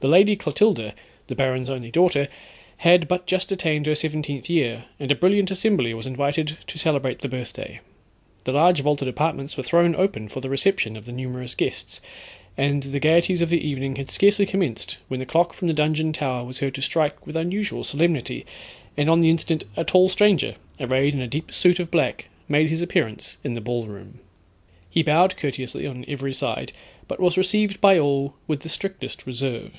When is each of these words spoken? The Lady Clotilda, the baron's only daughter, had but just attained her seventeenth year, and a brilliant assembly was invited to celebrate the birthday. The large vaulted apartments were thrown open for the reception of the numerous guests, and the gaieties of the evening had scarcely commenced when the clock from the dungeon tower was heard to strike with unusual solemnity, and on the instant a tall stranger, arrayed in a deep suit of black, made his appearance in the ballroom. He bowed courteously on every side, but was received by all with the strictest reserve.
The 0.00 0.08
Lady 0.08 0.34
Clotilda, 0.34 0.94
the 1.28 1.36
baron's 1.36 1.70
only 1.70 1.88
daughter, 1.92 2.26
had 2.78 3.06
but 3.06 3.24
just 3.24 3.52
attained 3.52 3.86
her 3.86 3.94
seventeenth 3.94 4.50
year, 4.50 4.86
and 4.98 5.12
a 5.12 5.14
brilliant 5.14 5.52
assembly 5.52 5.94
was 5.94 6.08
invited 6.08 6.56
to 6.66 6.76
celebrate 6.78 7.20
the 7.20 7.28
birthday. 7.28 7.78
The 8.42 8.50
large 8.50 8.80
vaulted 8.80 9.06
apartments 9.06 9.56
were 9.56 9.62
thrown 9.62 9.94
open 9.94 10.26
for 10.28 10.40
the 10.40 10.50
reception 10.50 10.96
of 10.96 11.04
the 11.04 11.12
numerous 11.12 11.54
guests, 11.54 12.00
and 12.56 12.82
the 12.82 12.98
gaieties 12.98 13.42
of 13.42 13.48
the 13.48 13.64
evening 13.64 13.94
had 13.94 14.10
scarcely 14.10 14.44
commenced 14.44 14.98
when 15.06 15.20
the 15.20 15.26
clock 15.26 15.52
from 15.52 15.68
the 15.68 15.74
dungeon 15.74 16.12
tower 16.12 16.42
was 16.44 16.58
heard 16.58 16.74
to 16.74 16.82
strike 16.82 17.24
with 17.24 17.36
unusual 17.36 17.84
solemnity, 17.84 18.44
and 18.96 19.08
on 19.08 19.20
the 19.20 19.30
instant 19.30 19.62
a 19.76 19.84
tall 19.84 20.08
stranger, 20.08 20.56
arrayed 20.80 21.14
in 21.14 21.20
a 21.20 21.28
deep 21.28 21.52
suit 21.54 21.78
of 21.78 21.92
black, 21.92 22.28
made 22.48 22.68
his 22.68 22.82
appearance 22.82 23.38
in 23.44 23.54
the 23.54 23.60
ballroom. 23.60 24.18
He 24.90 25.04
bowed 25.04 25.36
courteously 25.36 25.86
on 25.86 26.04
every 26.08 26.34
side, 26.34 26.72
but 27.06 27.20
was 27.20 27.38
received 27.38 27.80
by 27.80 28.00
all 28.00 28.34
with 28.48 28.62
the 28.62 28.68
strictest 28.68 29.28
reserve. 29.28 29.78